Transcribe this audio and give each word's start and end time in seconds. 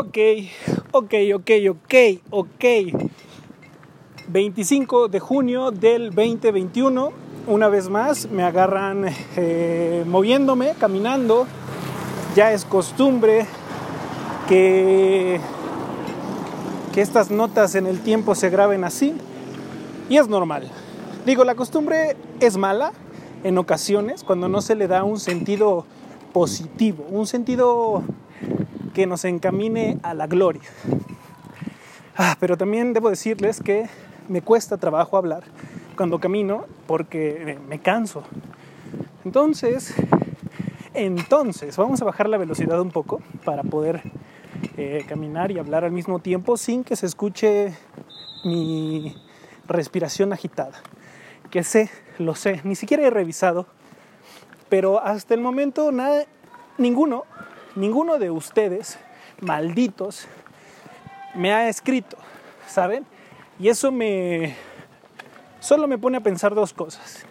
Ok, 0.00 0.16
ok, 0.92 1.14
ok, 1.34 1.50
ok, 1.68 1.94
ok. 2.30 2.64
25 4.28 5.08
de 5.08 5.20
junio 5.20 5.72
del 5.72 6.08
2021. 6.08 7.10
Una 7.46 7.68
vez 7.68 7.90
más 7.90 8.30
me 8.30 8.42
agarran 8.42 9.04
eh, 9.36 10.02
moviéndome, 10.06 10.72
caminando. 10.80 11.46
Ya 12.34 12.50
es 12.52 12.64
costumbre 12.64 13.44
que, 14.48 15.38
que 16.94 17.02
estas 17.02 17.30
notas 17.30 17.74
en 17.74 17.86
el 17.86 18.00
tiempo 18.00 18.34
se 18.34 18.48
graben 18.48 18.84
así. 18.84 19.12
Y 20.08 20.16
es 20.16 20.28
normal. 20.28 20.70
Digo, 21.26 21.44
la 21.44 21.56
costumbre 21.56 22.16
es 22.40 22.56
mala 22.56 22.92
en 23.44 23.58
ocasiones 23.58 24.24
cuando 24.24 24.48
no 24.48 24.62
se 24.62 24.76
le 24.76 24.88
da 24.88 25.04
un 25.04 25.20
sentido 25.20 25.84
positivo, 26.32 27.04
un 27.10 27.26
sentido 27.26 28.02
que 28.94 29.06
nos 29.06 29.24
encamine 29.24 29.98
a 30.02 30.14
la 30.14 30.26
gloria. 30.26 30.68
Ah, 32.16 32.36
pero 32.38 32.56
también 32.56 32.92
debo 32.92 33.10
decirles 33.10 33.60
que 33.60 33.88
me 34.28 34.42
cuesta 34.42 34.76
trabajo 34.76 35.16
hablar 35.16 35.42
cuando 35.96 36.18
camino 36.18 36.66
porque 36.86 37.58
me 37.68 37.78
canso. 37.78 38.24
Entonces, 39.24 39.94
entonces, 40.94 41.76
vamos 41.76 42.02
a 42.02 42.04
bajar 42.04 42.28
la 42.28 42.36
velocidad 42.36 42.80
un 42.80 42.90
poco 42.90 43.20
para 43.44 43.62
poder 43.62 44.02
eh, 44.76 45.04
caminar 45.08 45.50
y 45.50 45.58
hablar 45.58 45.84
al 45.84 45.92
mismo 45.92 46.18
tiempo 46.18 46.56
sin 46.56 46.84
que 46.84 46.96
se 46.96 47.06
escuche 47.06 47.74
mi 48.44 49.16
respiración 49.66 50.32
agitada. 50.32 50.80
Que 51.50 51.62
sé, 51.62 51.90
lo 52.18 52.34
sé, 52.34 52.60
ni 52.64 52.74
siquiera 52.74 53.06
he 53.06 53.10
revisado, 53.10 53.66
pero 54.68 55.00
hasta 55.00 55.34
el 55.34 55.40
momento 55.40 55.92
nada, 55.92 56.24
ninguno 56.76 57.24
ninguno 57.76 58.18
de 58.18 58.30
ustedes, 58.30 58.98
malditos, 59.40 60.26
me 61.34 61.52
ha 61.52 61.68
escrito, 61.68 62.16
¿saben? 62.66 63.04
Y 63.58 63.68
eso 63.68 63.92
me... 63.92 64.56
solo 65.60 65.86
me 65.86 65.98
pone 65.98 66.18
a 66.18 66.20
pensar 66.20 66.54
dos 66.54 66.72
cosas. 66.72 67.24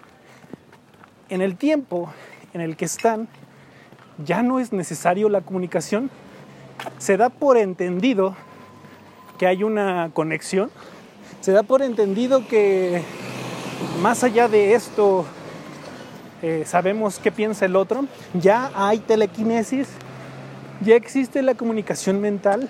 En 1.30 1.42
el 1.42 1.58
tiempo 1.58 2.12
en 2.54 2.62
el 2.62 2.76
que 2.76 2.86
están, 2.86 3.28
ya 4.26 4.44
no 4.44 4.60
es 4.60 4.74
necesario 4.74 5.30
la 5.30 5.42
comunicación. 5.42 6.10
Se 6.98 7.18
da 7.18 7.30
por 7.30 7.58
entendido 7.58 8.36
que 9.38 9.48
hay 9.48 9.64
una 9.64 10.12
conexión. 10.14 10.72
Se 11.42 11.52
da 11.52 11.64
por 11.64 11.82
entendido 11.82 12.48
que 12.48 13.04
más 14.02 14.24
allá 14.24 14.48
de 14.48 14.74
esto 14.74 15.26
eh, 16.42 16.64
sabemos 16.66 17.20
qué 17.20 17.32
piensa 17.32 17.66
el 17.66 17.76
otro. 17.76 18.06
Ya 18.34 18.72
hay 18.76 19.00
telequinesis 19.00 19.88
ya 20.82 20.96
existe 20.96 21.42
la 21.42 21.56
comunicación 21.56 22.22
mental. 22.22 22.70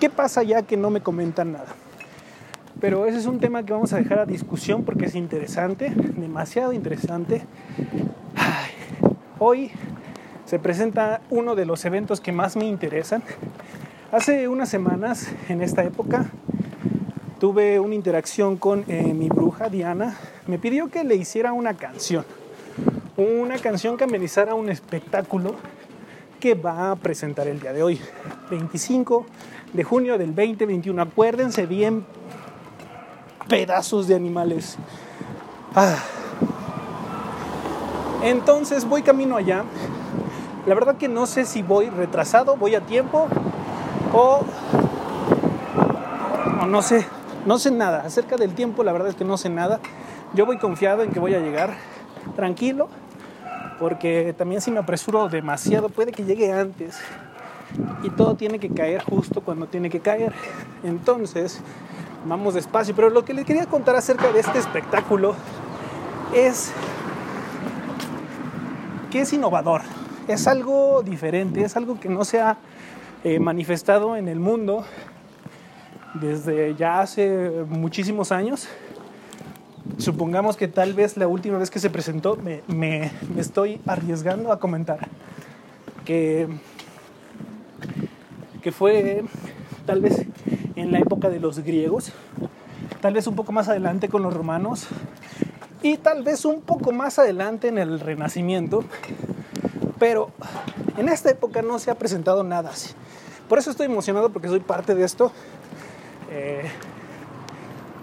¿Qué 0.00 0.10
pasa 0.10 0.42
ya 0.42 0.62
que 0.62 0.76
no 0.76 0.90
me 0.90 1.00
comentan 1.00 1.52
nada? 1.52 1.74
Pero 2.80 3.06
ese 3.06 3.18
es 3.18 3.26
un 3.26 3.40
tema 3.40 3.64
que 3.64 3.72
vamos 3.72 3.92
a 3.94 3.96
dejar 3.96 4.18
a 4.18 4.26
discusión 4.26 4.84
porque 4.84 5.06
es 5.06 5.14
interesante, 5.14 5.90
demasiado 6.16 6.74
interesante. 6.74 7.42
hoy 9.38 9.70
se 10.44 10.58
presenta 10.58 11.22
uno 11.30 11.54
de 11.54 11.64
los 11.64 11.84
eventos 11.86 12.20
que 12.20 12.32
más 12.32 12.56
me 12.56 12.66
interesan. 12.66 13.22
Hace 14.12 14.46
unas 14.48 14.68
semanas, 14.68 15.28
en 15.48 15.62
esta 15.62 15.82
época, 15.84 16.26
tuve 17.40 17.80
una 17.80 17.94
interacción 17.94 18.56
con 18.56 18.84
eh, 18.88 19.14
mi 19.14 19.28
bruja 19.28 19.70
Diana. 19.70 20.16
Me 20.46 20.58
pidió 20.58 20.88
que 20.88 21.02
le 21.02 21.16
hiciera 21.16 21.54
una 21.54 21.74
canción. 21.74 22.24
Una 23.16 23.56
canción 23.58 23.96
que 23.96 24.04
amenizara 24.04 24.54
un 24.54 24.68
espectáculo 24.68 25.54
que 26.38 26.54
va 26.54 26.92
a 26.92 26.96
presentar 26.96 27.48
el 27.48 27.60
día 27.60 27.72
de 27.72 27.82
hoy, 27.82 28.00
25 28.50 29.26
de 29.72 29.84
junio 29.84 30.18
del 30.18 30.34
2021. 30.34 31.00
Acuérdense 31.02 31.66
bien, 31.66 32.04
pedazos 33.48 34.08
de 34.08 34.14
animales. 34.14 34.76
Ah. 35.74 35.96
Entonces 38.22 38.84
voy 38.84 39.02
camino 39.02 39.36
allá. 39.36 39.64
La 40.66 40.74
verdad 40.74 40.96
que 40.96 41.08
no 41.08 41.26
sé 41.26 41.44
si 41.44 41.62
voy 41.62 41.90
retrasado, 41.90 42.56
voy 42.56 42.74
a 42.74 42.80
tiempo 42.80 43.28
o, 44.12 44.40
o 46.60 46.66
no 46.66 46.82
sé, 46.82 47.06
no 47.44 47.58
sé 47.58 47.70
nada. 47.70 48.02
Acerca 48.04 48.36
del 48.36 48.54
tiempo, 48.54 48.82
la 48.82 48.92
verdad 48.92 49.08
es 49.08 49.14
que 49.14 49.24
no 49.24 49.36
sé 49.36 49.48
nada. 49.48 49.80
Yo 50.34 50.44
voy 50.44 50.58
confiado 50.58 51.02
en 51.02 51.12
que 51.12 51.20
voy 51.20 51.34
a 51.34 51.38
llegar 51.38 51.76
tranquilo 52.34 52.88
porque 53.78 54.34
también 54.36 54.60
si 54.60 54.70
me 54.70 54.78
apresuro 54.78 55.28
demasiado 55.28 55.88
puede 55.88 56.12
que 56.12 56.24
llegue 56.24 56.52
antes 56.52 56.98
y 58.02 58.10
todo 58.10 58.34
tiene 58.34 58.58
que 58.58 58.70
caer 58.70 59.02
justo 59.02 59.40
cuando 59.40 59.66
tiene 59.66 59.90
que 59.90 60.00
caer. 60.00 60.32
Entonces, 60.84 61.60
vamos 62.24 62.54
despacio. 62.54 62.94
Pero 62.94 63.10
lo 63.10 63.24
que 63.24 63.34
les 63.34 63.44
quería 63.44 63.66
contar 63.66 63.96
acerca 63.96 64.30
de 64.32 64.40
este 64.40 64.58
espectáculo 64.58 65.34
es 66.34 66.72
que 69.10 69.20
es 69.20 69.32
innovador, 69.32 69.82
es 70.28 70.46
algo 70.46 71.02
diferente, 71.02 71.62
es 71.62 71.76
algo 71.76 72.00
que 72.00 72.08
no 72.08 72.24
se 72.24 72.40
ha 72.40 72.58
eh, 73.24 73.38
manifestado 73.38 74.16
en 74.16 74.28
el 74.28 74.40
mundo 74.40 74.84
desde 76.14 76.74
ya 76.74 77.00
hace 77.00 77.64
muchísimos 77.68 78.32
años 78.32 78.68
supongamos 79.98 80.56
que 80.56 80.68
tal 80.68 80.94
vez 80.94 81.16
la 81.16 81.26
última 81.28 81.58
vez 81.58 81.70
que 81.70 81.78
se 81.78 81.90
presentó, 81.90 82.36
me, 82.36 83.10
estoy 83.36 83.80
arriesgando 83.86 84.52
a 84.52 84.58
comentar 84.58 85.08
que, 86.04 86.48
que 88.62 88.72
fue 88.72 89.24
tal 89.86 90.00
vez 90.00 90.26
en 90.76 90.92
la 90.92 90.98
época 90.98 91.30
de 91.30 91.40
los 91.40 91.60
griegos, 91.60 92.12
tal 93.00 93.14
vez 93.14 93.26
un 93.26 93.34
poco 93.34 93.52
más 93.52 93.68
adelante 93.68 94.08
con 94.08 94.22
los 94.22 94.34
romanos 94.34 94.86
y 95.82 95.96
tal 95.96 96.22
vez 96.22 96.44
un 96.44 96.60
poco 96.60 96.92
más 96.92 97.18
adelante 97.18 97.68
en 97.68 97.78
el 97.78 98.00
Renacimiento, 98.00 98.84
pero 99.98 100.30
en 100.96 101.08
esta 101.08 101.30
época 101.30 101.62
no 101.62 101.78
se 101.78 101.90
ha 101.90 101.94
presentado 101.94 102.44
nada 102.44 102.70
así. 102.70 102.94
Por 103.48 103.58
eso 103.58 103.70
estoy 103.70 103.86
emocionado 103.86 104.30
porque 104.30 104.48
soy 104.48 104.60
parte 104.60 104.94
de 104.94 105.04
esto. 105.04 105.30
Eh, 106.30 106.64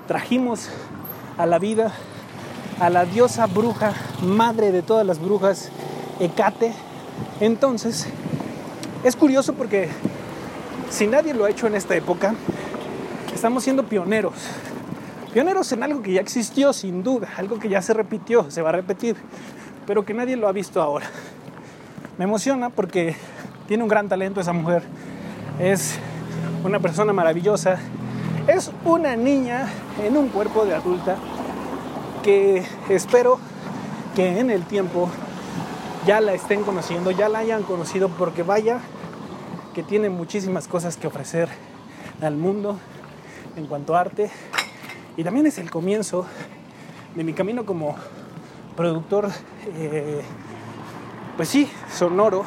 trajimos 0.07 0.69
a 1.37 1.45
la 1.45 1.59
vida, 1.59 1.91
a 2.79 2.89
la 2.89 3.05
diosa 3.05 3.47
bruja, 3.47 3.93
madre 4.21 4.71
de 4.71 4.81
todas 4.81 5.05
las 5.05 5.19
brujas, 5.19 5.69
Hecate. 6.19 6.73
Entonces, 7.39 8.07
es 9.03 9.15
curioso 9.15 9.53
porque 9.53 9.89
si 10.89 11.07
nadie 11.07 11.33
lo 11.33 11.45
ha 11.45 11.49
hecho 11.49 11.67
en 11.67 11.75
esta 11.75 11.95
época, 11.95 12.35
estamos 13.33 13.63
siendo 13.63 13.83
pioneros. 13.83 14.33
Pioneros 15.33 15.71
en 15.71 15.83
algo 15.83 16.01
que 16.01 16.13
ya 16.13 16.21
existió, 16.21 16.73
sin 16.73 17.03
duda, 17.03 17.27
algo 17.37 17.59
que 17.59 17.69
ya 17.69 17.81
se 17.81 17.93
repitió, 17.93 18.51
se 18.51 18.61
va 18.61 18.69
a 18.69 18.73
repetir, 18.73 19.15
pero 19.87 20.05
que 20.05 20.13
nadie 20.13 20.35
lo 20.35 20.47
ha 20.47 20.51
visto 20.51 20.81
ahora. 20.81 21.07
Me 22.17 22.25
emociona 22.25 22.69
porque 22.69 23.15
tiene 23.67 23.83
un 23.83 23.89
gran 23.89 24.07
talento 24.07 24.39
esa 24.39 24.53
mujer. 24.53 24.83
Es 25.59 25.95
una 26.63 26.79
persona 26.79 27.13
maravillosa 27.13 27.79
es 28.47 28.71
una 28.83 29.15
niña 29.15 29.67
en 30.01 30.17
un 30.17 30.29
cuerpo 30.29 30.65
de 30.65 30.75
adulta 30.75 31.17
que 32.23 32.65
espero 32.89 33.39
que 34.15 34.39
en 34.39 34.49
el 34.49 34.63
tiempo 34.65 35.09
ya 36.05 36.21
la 36.21 36.33
estén 36.33 36.63
conociendo, 36.63 37.11
ya 37.11 37.29
la 37.29 37.39
hayan 37.39 37.63
conocido, 37.63 38.09
porque 38.09 38.43
vaya 38.43 38.79
que 39.73 39.83
tiene 39.83 40.09
muchísimas 40.09 40.67
cosas 40.67 40.97
que 40.97 41.07
ofrecer 41.07 41.49
al 42.21 42.35
mundo 42.35 42.77
en 43.55 43.65
cuanto 43.67 43.95
a 43.95 44.01
arte. 44.01 44.29
Y 45.17 45.23
también 45.23 45.45
es 45.45 45.57
el 45.57 45.69
comienzo 45.69 46.25
de 47.15 47.23
mi 47.23 47.33
camino 47.33 47.65
como 47.65 47.95
productor, 48.75 49.29
eh, 49.75 50.21
pues 51.37 51.49
sí, 51.49 51.69
sonoro, 51.91 52.45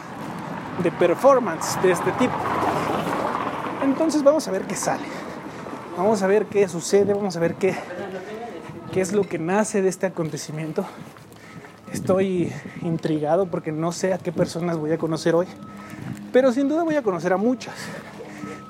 de 0.83 0.91
performance 0.93 1.81
de 1.83 1.93
este 1.93 2.13
tipo. 2.13 2.35
Entonces 3.83 4.23
vamos 4.23 4.47
a 4.49 4.51
ver 4.51 4.63
qué 4.63 4.75
sale. 4.75 5.16
Vamos 5.97 6.23
a 6.23 6.27
ver 6.27 6.45
qué 6.45 6.69
sucede, 6.69 7.15
vamos 7.15 7.39
a 7.39 7.41
ver 7.41 7.55
qué, 7.55 7.75
qué 8.93 9.01
es 9.01 9.15
lo 9.15 9.23
que 9.23 9.39
nace 9.39 9.81
de 9.81 9.89
este 9.89 10.05
acontecimiento. 10.05 10.85
Estoy 11.91 12.53
intrigado 12.83 13.47
porque 13.47 13.73
no 13.73 13.93
sé 13.93 14.13
a 14.13 14.19
qué 14.19 14.31
personas 14.31 14.77
voy 14.77 14.93
a 14.93 14.99
conocer 14.99 15.35
hoy, 15.35 15.47
pero 16.35 16.53
sin 16.53 16.69
duda 16.69 16.83
voy 16.83 16.97
a 16.97 17.03
conocer 17.03 17.33
a 17.33 17.39
muchas. 17.39 17.75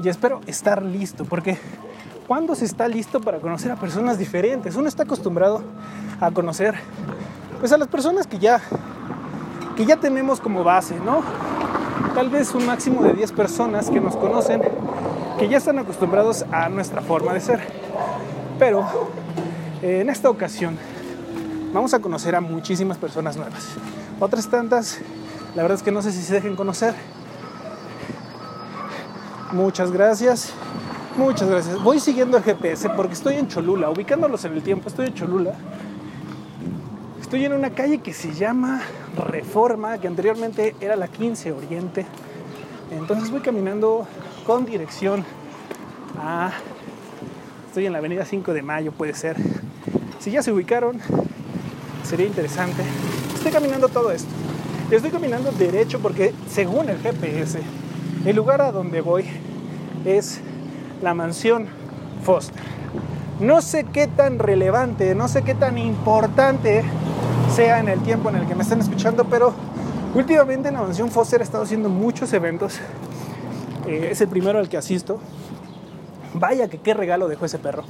Y 0.04 0.08
espero 0.08 0.40
estar 0.46 0.82
listo, 0.82 1.24
porque 1.24 1.58
cuando 2.28 2.54
se 2.54 2.64
está 2.64 2.86
listo 2.86 3.20
para 3.20 3.40
conocer 3.40 3.72
a 3.72 3.76
personas 3.76 4.18
diferentes? 4.18 4.76
Uno 4.76 4.86
está 4.86 5.02
acostumbrado 5.02 5.62
a 6.20 6.30
conocer 6.30 6.76
pues 7.58 7.72
a 7.72 7.76
las 7.78 7.88
personas 7.88 8.28
que 8.28 8.38
ya 8.38 8.60
que 9.76 9.84
ya 9.84 9.96
tenemos 9.96 10.40
como 10.40 10.62
base, 10.62 10.94
¿no? 11.04 11.22
Tal 12.14 12.30
vez 12.30 12.54
un 12.54 12.66
máximo 12.66 13.02
de 13.02 13.14
10 13.14 13.32
personas 13.32 13.90
que 13.90 14.00
nos 14.00 14.16
conocen 14.16 14.62
que 15.38 15.48
ya 15.48 15.58
están 15.58 15.78
acostumbrados 15.78 16.44
a 16.50 16.68
nuestra 16.68 17.02
forma 17.02 17.34
de 17.34 17.40
ser. 17.40 17.60
Pero 18.58 18.86
eh, 19.82 20.00
en 20.00 20.08
esta 20.08 20.30
ocasión 20.30 20.78
vamos 21.72 21.92
a 21.92 21.98
conocer 21.98 22.34
a 22.34 22.40
muchísimas 22.40 22.96
personas 22.96 23.36
nuevas. 23.36 23.66
Otras 24.18 24.48
tantas, 24.48 24.98
la 25.54 25.62
verdad 25.62 25.76
es 25.76 25.82
que 25.82 25.92
no 25.92 26.00
sé 26.00 26.12
si 26.12 26.22
se 26.22 26.34
dejen 26.34 26.56
conocer. 26.56 26.94
Muchas 29.52 29.92
gracias. 29.92 30.52
Muchas 31.16 31.48
gracias. 31.48 31.82
Voy 31.82 32.00
siguiendo 32.00 32.36
el 32.36 32.42
GPS 32.42 32.90
porque 32.90 33.14
estoy 33.14 33.36
en 33.36 33.48
Cholula, 33.48 33.90
ubicándolos 33.90 34.44
en 34.44 34.54
el 34.54 34.62
tiempo, 34.62 34.88
estoy 34.88 35.06
en 35.06 35.14
Cholula. 35.14 35.52
Estoy 37.20 37.44
en 37.44 37.54
una 37.54 37.70
calle 37.70 37.98
que 37.98 38.12
se 38.12 38.32
llama 38.34 38.82
Reforma, 39.16 39.98
que 39.98 40.06
anteriormente 40.06 40.76
era 40.80 40.94
la 40.94 41.08
15 41.08 41.52
Oriente. 41.52 42.06
Entonces 42.90 43.30
voy 43.30 43.40
caminando 43.40 44.06
con 44.46 44.64
dirección 44.64 45.24
a... 46.18 46.52
Estoy 47.66 47.86
en 47.86 47.92
la 47.92 47.98
avenida 47.98 48.24
5 48.24 48.54
de 48.54 48.62
Mayo, 48.62 48.92
puede 48.92 49.12
ser. 49.12 49.36
Si 50.20 50.30
ya 50.30 50.42
se 50.42 50.52
ubicaron, 50.52 50.98
sería 52.04 52.26
interesante. 52.26 52.82
Estoy 53.34 53.52
caminando 53.52 53.88
todo 53.88 54.12
esto. 54.12 54.30
Estoy 54.90 55.10
caminando 55.10 55.50
derecho 55.52 55.98
porque 55.98 56.32
según 56.48 56.88
el 56.88 56.98
GPS, 56.98 57.60
el 58.24 58.36
lugar 58.36 58.62
a 58.62 58.72
donde 58.72 59.00
voy 59.00 59.24
es 60.04 60.40
la 61.02 61.12
mansión 61.12 61.66
Foster. 62.22 62.62
No 63.40 63.60
sé 63.60 63.84
qué 63.84 64.06
tan 64.06 64.38
relevante, 64.38 65.14
no 65.14 65.28
sé 65.28 65.42
qué 65.42 65.54
tan 65.54 65.76
importante 65.76 66.82
sea 67.54 67.80
en 67.80 67.88
el 67.88 68.00
tiempo 68.00 68.30
en 68.30 68.36
el 68.36 68.46
que 68.46 68.54
me 68.54 68.62
están 68.62 68.80
escuchando, 68.80 69.24
pero 69.24 69.52
últimamente 70.14 70.68
en 70.68 70.74
la 70.74 70.82
mansión 70.82 71.10
Foster 71.10 71.40
he 71.40 71.44
estado 71.44 71.64
haciendo 71.64 71.88
muchos 71.88 72.32
eventos. 72.32 72.80
Eh, 73.86 74.08
es 74.10 74.20
el 74.20 74.28
primero 74.28 74.58
al 74.58 74.68
que 74.68 74.76
asisto. 74.76 75.20
Vaya 76.34 76.68
que 76.68 76.78
qué 76.78 76.94
regalo 76.94 77.28
dejó 77.28 77.46
ese 77.46 77.58
perro. 77.58 77.84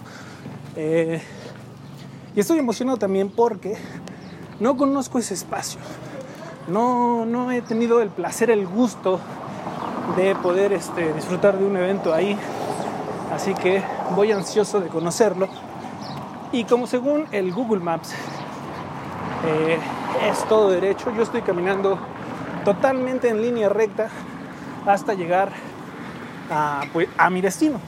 Eh, 0.77 1.21
y 2.35 2.41
estoy 2.41 2.59
emocionado 2.59 2.99
también 2.99 3.31
porque 3.31 3.77
no 4.61 4.77
conozco 4.77 5.19
ese 5.19 5.35
espacio. 5.35 5.81
No, 6.69 7.25
no 7.25 7.51
he 7.51 7.63
tenido 7.63 8.03
el 8.03 8.11
placer, 8.11 8.51
el 8.51 8.67
gusto 8.67 9.21
de 10.17 10.35
poder 10.37 10.73
este, 10.73 11.13
disfrutar 11.15 11.59
de 11.59 11.65
un 11.65 11.77
evento 11.77 12.13
ahí. 12.13 12.37
Así 13.33 13.55
que 13.55 13.83
voy 14.15 14.33
ansioso 14.33 14.81
de 14.81 14.89
conocerlo. 14.89 15.49
Y 16.53 16.65
como 16.65 16.87
según 16.87 17.27
el 17.33 17.53
Google 17.53 17.81
Maps 17.81 18.13
eh, 19.47 19.79
es 20.31 20.45
todo 20.49 20.71
derecho, 20.71 21.13
yo 21.17 21.23
estoy 21.23 21.43
caminando 21.43 21.99
totalmente 22.65 23.29
en 23.29 23.43
línea 23.43 23.69
recta 23.69 24.09
hasta 24.87 25.15
llegar 25.15 25.51
a, 26.51 26.85
pues, 26.93 27.09
a 27.19 27.31
mi 27.31 27.41
destino. 27.41 27.79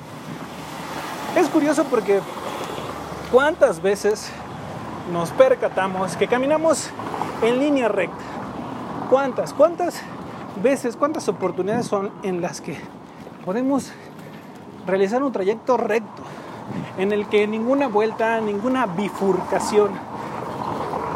Es 1.37 1.49
curioso 1.49 1.85
porque 1.85 2.21
cuántas 3.31 3.83
veces 3.83 4.31
nos 5.13 5.31
percatamos 5.31 6.17
que 6.17 6.27
caminamos 6.27 6.91
en 7.43 7.59
línea 7.59 7.89
recta. 7.89 8.17
¿Cuántas? 9.11 9.53
¿Cuántas 9.55 10.03
veces, 10.63 10.97
cuántas 10.97 11.29
oportunidades 11.29 11.87
son 11.87 12.11
en 12.23 12.41
las 12.41 12.61
que 12.61 12.79
podemos 13.45 13.93
realizar 14.87 15.23
un 15.23 15.33
trayecto 15.33 15.77
recto, 15.77 16.23
en 16.99 17.13
el 17.13 17.27
que 17.29 17.47
ninguna 17.47 17.89
vuelta, 17.89 18.41
ninguna 18.41 18.87
bifurcación, 18.87 19.93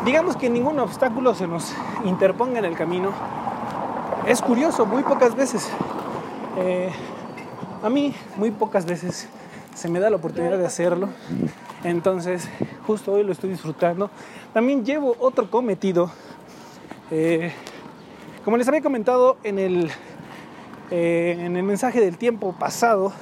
digamos 0.05 0.37
que 0.37 0.49
ningún 0.49 0.79
obstáculo 0.79 1.35
se 1.35 1.47
nos 1.47 1.75
interponga 2.05 2.59
en 2.59 2.65
el 2.65 2.77
camino? 2.77 3.11
Es 4.27 4.41
curioso, 4.41 4.87
muy 4.87 5.03
pocas 5.03 5.35
veces. 5.35 5.69
Eh, 6.57 6.93
a 7.83 7.91
mí, 7.91 8.15
muy 8.37 8.53
pocas 8.53 8.87
veces 8.87 9.29
se 9.75 9.89
me 9.89 9.99
da 9.99 10.09
la 10.09 10.17
oportunidad 10.17 10.57
de 10.57 10.67
hacerlo. 10.67 11.09
Entonces, 11.83 12.49
justo 12.87 13.13
hoy 13.13 13.25
lo 13.25 13.33
estoy 13.33 13.51
disfrutando. 13.51 14.11
También 14.53 14.85
llevo 14.85 15.17
otro 15.19 15.51
cometido. 15.51 16.11
Eh, 17.11 17.53
como 18.45 18.57
les 18.57 18.69
había 18.69 18.83
comentado 18.83 19.37
en 19.43 19.59
el, 19.59 19.91
eh, 20.91 21.37
en 21.41 21.57
el 21.57 21.63
mensaje 21.65 22.01
del 22.01 22.19
tiempo 22.19 22.55
pasado, 22.57 23.13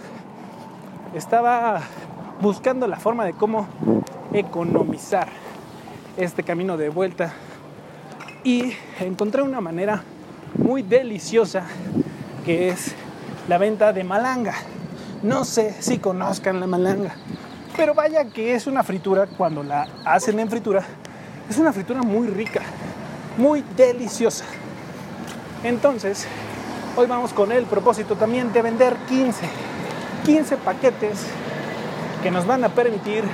estaba 1.15 1.81
buscando 2.41 2.87
la 2.87 2.97
forma 2.97 3.25
de 3.25 3.33
cómo 3.33 3.67
economizar 4.33 5.29
este 6.17 6.43
camino 6.43 6.77
de 6.77 6.91
vuelta 6.91 7.33
y 8.45 8.73
encontré 9.01 9.43
una 9.43 9.61
manera 9.61 10.03
muy 10.55 10.83
deliciosa 10.83 11.67
que 12.45 12.69
es 12.69 12.95
la 13.51 13.59
venta 13.59 13.93
de 13.93 14.05
malanga. 14.05 14.55
No 15.25 15.45
sé 15.45 15.75
si 15.81 15.99
conozcan 15.99 16.61
la 16.61 16.69
malanga, 16.69 17.17
pero 17.77 17.95
vaya 17.95 18.27
que 18.27 18.55
es 18.55 18.69
una 18.69 18.85
fritura 18.85 19.27
cuando 19.27 19.65
la 19.65 19.89
hacen 20.05 20.39
en 20.39 20.49
fritura. 20.49 20.85
Es 21.49 21.59
una 21.59 21.73
fritura 21.73 22.01
muy 22.03 22.29
rica, 22.29 22.61
muy 23.37 23.65
deliciosa. 23.77 24.45
Entonces, 25.65 26.29
hoy 26.95 27.09
vamos 27.09 27.33
con 27.33 27.51
el 27.51 27.65
propósito 27.65 28.15
también 28.15 28.53
de 28.53 28.63
vender 28.63 28.95
15, 29.09 29.45
15 30.25 30.57
paquetes 30.59 31.27
que 32.23 32.31
nos 32.31 32.47
van 32.47 32.63
a 32.63 32.69
permitir, 32.69 33.25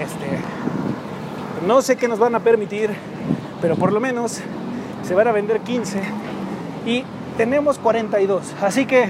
este, 0.00 1.66
no 1.66 1.82
sé 1.82 1.96
qué 1.96 2.08
nos 2.08 2.18
van 2.18 2.34
a 2.34 2.40
permitir, 2.40 2.96
pero 3.60 3.76
por 3.76 3.92
lo 3.92 4.00
menos 4.00 4.40
se 5.06 5.14
van 5.14 5.28
a 5.28 5.32
vender 5.32 5.60
15 5.60 6.00
y 6.86 7.04
tenemos 7.42 7.76
42. 7.78 8.54
Así 8.62 8.86
que 8.86 9.08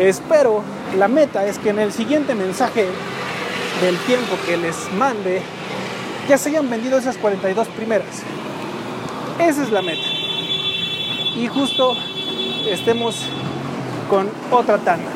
espero, 0.00 0.64
la 0.98 1.06
meta 1.06 1.46
es 1.46 1.60
que 1.60 1.68
en 1.68 1.78
el 1.78 1.92
siguiente 1.92 2.34
mensaje 2.34 2.88
del 3.80 3.96
tiempo 3.98 4.34
que 4.44 4.56
les 4.56 4.92
mande 4.94 5.40
ya 6.28 6.36
se 6.38 6.48
hayan 6.48 6.68
vendido 6.68 6.98
esas 6.98 7.16
42 7.16 7.68
primeras. 7.68 8.08
Esa 9.38 9.62
es 9.62 9.70
la 9.70 9.80
meta 9.80 10.02
y 11.36 11.46
justo 11.46 11.94
estemos 12.68 13.24
con 14.10 14.28
otra 14.50 14.78
tanda. 14.78 15.08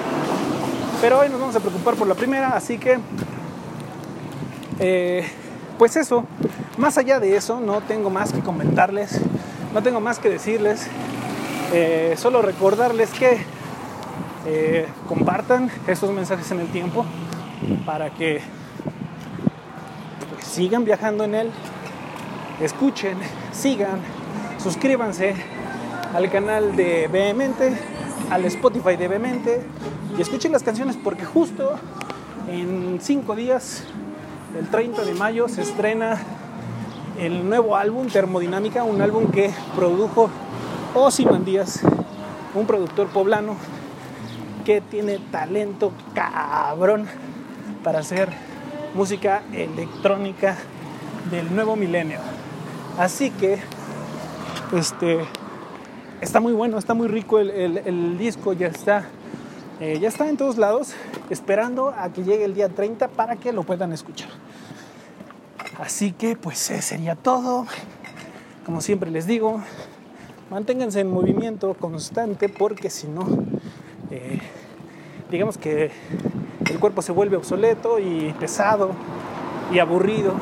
Pero 1.00 1.18
hoy 1.18 1.28
nos 1.30 1.40
vamos 1.40 1.56
a 1.56 1.60
preocupar 1.60 1.96
por 1.96 2.06
la 2.06 2.14
primera, 2.14 2.50
así 2.50 2.78
que, 2.78 3.00
eh, 4.78 5.28
pues 5.78 5.96
eso, 5.96 6.24
más 6.76 6.96
allá 6.96 7.18
de 7.18 7.34
eso, 7.34 7.58
no 7.58 7.80
tengo 7.80 8.08
más 8.08 8.32
que 8.32 8.38
comentarles, 8.38 9.20
no 9.74 9.82
tengo 9.82 10.00
más 10.00 10.20
que 10.20 10.28
decirles, 10.28 10.88
eh, 11.72 12.14
solo 12.16 12.40
recordarles 12.40 13.10
que 13.10 13.38
eh, 14.46 14.86
compartan 15.06 15.70
estos 15.86 16.10
mensajes 16.10 16.50
en 16.50 16.60
el 16.60 16.68
tiempo 16.68 17.04
para 17.84 18.10
que 18.10 18.40
pues, 20.30 20.46
sigan 20.46 20.84
viajando 20.84 21.24
en 21.24 21.34
él, 21.34 21.50
escuchen, 22.60 23.18
sigan, 23.52 24.00
suscríbanse 24.62 25.34
al 26.14 26.30
canal 26.30 26.74
de 26.74 27.08
Vehemente, 27.08 27.76
al 28.30 28.44
Spotify 28.46 28.96
de 28.96 29.08
Vehemente 29.08 29.62
y 30.16 30.22
escuchen 30.22 30.52
las 30.52 30.62
canciones 30.62 30.96
porque 30.96 31.24
justo 31.24 31.78
en 32.48 32.98
cinco 33.02 33.36
días, 33.36 33.84
el 34.58 34.68
30 34.68 35.04
de 35.04 35.12
mayo, 35.12 35.48
se 35.48 35.60
estrena 35.60 36.18
el 37.18 37.46
nuevo 37.46 37.76
álbum 37.76 38.06
Termodinámica, 38.06 38.84
un 38.84 39.02
álbum 39.02 39.30
que 39.30 39.50
produjo 39.76 40.30
Díaz, 41.44 41.80
un 42.54 42.66
productor 42.66 43.06
poblano 43.08 43.54
que 44.64 44.80
tiene 44.80 45.20
talento 45.30 45.92
cabrón 46.12 47.06
para 47.84 48.00
hacer 48.00 48.28
música 48.94 49.44
electrónica 49.52 50.56
del 51.30 51.54
nuevo 51.54 51.76
milenio. 51.76 52.18
Así 52.98 53.30
que, 53.30 53.60
este, 54.76 55.20
está 56.20 56.40
muy 56.40 56.52
bueno, 56.52 56.78
está 56.78 56.94
muy 56.94 57.06
rico 57.06 57.38
el, 57.38 58.18
disco, 58.18 58.52
ya 58.52 58.66
está, 58.66 59.04
eh, 59.78 60.00
ya 60.00 60.08
está 60.08 60.28
en 60.28 60.36
todos 60.36 60.58
lados, 60.58 60.94
esperando 61.30 61.94
a 61.96 62.12
que 62.12 62.24
llegue 62.24 62.44
el 62.44 62.54
día 62.54 62.70
30 62.70 63.06
para 63.06 63.36
que 63.36 63.52
lo 63.52 63.62
puedan 63.62 63.92
escuchar. 63.92 64.30
Así 65.78 66.10
que 66.10 66.34
pues 66.34 66.70
eh, 66.70 66.82
sería 66.82 67.14
todo. 67.14 67.66
Como 68.66 68.80
siempre 68.80 69.12
les 69.12 69.26
digo, 69.26 69.62
manténganse 70.50 71.00
en 71.00 71.10
movimiento 71.10 71.74
constante 71.74 72.48
porque 72.48 72.90
si 72.90 73.08
no, 73.08 73.26
eh, 74.10 74.38
digamos 75.30 75.58
que 75.58 75.90
el 76.70 76.78
cuerpo 76.78 77.02
se 77.02 77.12
vuelve 77.12 77.36
obsoleto 77.36 77.98
y 77.98 78.34
pesado 78.38 78.90
y 79.72 79.78
aburrido. 79.78 80.34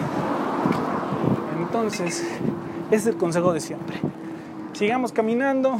Entonces, 1.61 2.25
ese 2.91 2.97
es 2.97 3.07
el 3.07 3.17
consejo 3.17 3.53
de 3.53 3.61
siempre 3.61 4.01
sigamos 4.77 5.11
caminando, 5.11 5.79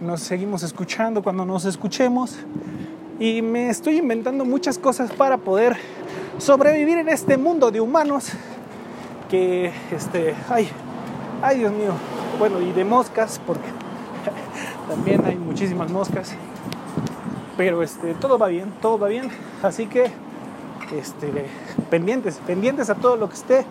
nos 0.00 0.22
seguimos 0.22 0.64
escuchando 0.64 1.22
cuando 1.22 1.44
nos 1.44 1.64
escuchemos 1.66 2.36
y 3.20 3.42
me 3.42 3.70
estoy 3.70 3.98
inventando 3.98 4.44
muchas 4.44 4.76
cosas 4.76 5.12
para 5.12 5.38
poder 5.38 5.76
sobrevivir 6.38 6.98
en 6.98 7.10
este 7.10 7.36
mundo 7.36 7.70
de 7.70 7.80
humanos 7.80 8.30
que 9.30 9.70
este 9.92 10.34
ay 10.48 10.68
ay 11.42 11.58
Dios 11.58 11.72
mío 11.72 11.92
bueno 12.38 12.60
y 12.60 12.72
de 12.72 12.84
moscas 12.84 13.40
porque 13.46 13.68
también 14.88 15.24
hay 15.24 15.36
muchísimas 15.36 15.90
moscas 15.90 16.34
pero 17.56 17.82
este 17.82 18.14
todo 18.14 18.38
va 18.38 18.48
bien 18.48 18.72
todo 18.80 18.98
va 18.98 19.08
bien 19.08 19.30
así 19.62 19.86
que 19.86 20.10
este 20.92 21.46
pendientes 21.90 22.40
pendientes 22.46 22.90
a 22.90 22.94
todo 22.94 23.16
lo 23.16 23.28
que 23.28 23.34
esté 23.34 23.66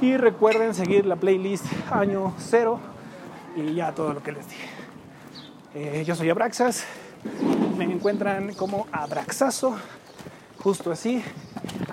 y 0.00 0.16
recuerden 0.16 0.74
seguir 0.74 1.06
la 1.06 1.16
playlist 1.16 1.64
año 1.90 2.34
cero 2.38 2.80
y 3.56 3.74
ya 3.74 3.92
todo 3.92 4.12
lo 4.12 4.22
que 4.22 4.32
les 4.32 4.48
dije. 4.48 4.68
Eh, 5.74 6.04
yo 6.06 6.14
soy 6.14 6.30
Abraxas, 6.30 6.84
Me 7.76 7.84
encuentran 7.84 8.52
como 8.54 8.86
Abraxazo, 8.92 9.76
justo 10.58 10.90
así. 10.90 11.22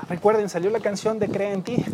Recuerden, 0.09 0.49
salió 0.49 0.69
la 0.71 0.79
canción 0.79 1.19
de 1.19 1.29
Crea 1.29 1.53
en 1.53 1.63
ti, 1.63 1.85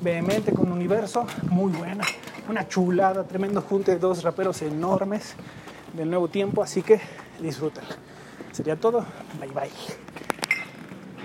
vehemente 0.00 0.52
con 0.52 0.70
Universo, 0.70 1.26
muy 1.50 1.72
buena. 1.72 2.04
Una 2.48 2.68
chulada, 2.68 3.24
tremendo 3.24 3.60
junte 3.60 3.92
de 3.92 3.98
dos 3.98 4.22
raperos 4.22 4.62
enormes 4.62 5.34
del 5.92 6.08
nuevo 6.08 6.28
tiempo, 6.28 6.62
así 6.62 6.82
que 6.82 7.00
disfruten. 7.40 7.84
Sería 8.52 8.76
todo. 8.76 9.04
Bye 9.40 9.50
bye. 9.50 10.05